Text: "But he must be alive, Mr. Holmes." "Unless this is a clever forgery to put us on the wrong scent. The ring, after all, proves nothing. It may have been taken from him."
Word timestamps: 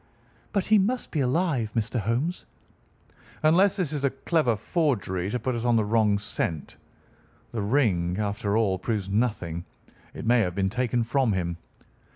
"But 0.51 0.65
he 0.65 0.79
must 0.79 1.11
be 1.11 1.19
alive, 1.19 1.73
Mr. 1.75 1.99
Holmes." 1.99 2.47
"Unless 3.43 3.75
this 3.77 3.93
is 3.93 4.03
a 4.03 4.09
clever 4.09 4.55
forgery 4.55 5.29
to 5.29 5.37
put 5.37 5.53
us 5.53 5.63
on 5.63 5.75
the 5.75 5.85
wrong 5.85 6.17
scent. 6.17 6.75
The 7.51 7.61
ring, 7.61 8.17
after 8.17 8.57
all, 8.57 8.79
proves 8.79 9.09
nothing. 9.09 9.63
It 10.15 10.25
may 10.25 10.39
have 10.39 10.55
been 10.55 10.69
taken 10.71 11.03
from 11.03 11.33
him." 11.33 11.57